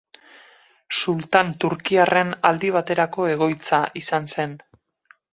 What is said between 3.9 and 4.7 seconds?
izan zen.